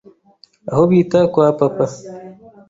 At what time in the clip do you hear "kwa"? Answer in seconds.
1.31-1.47